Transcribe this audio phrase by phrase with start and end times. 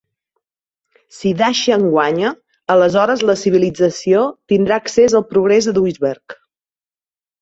[1.17, 2.31] Si Dashian guanya,
[2.75, 6.39] aleshores la civilització tindrà accés al progrés a Duisberg.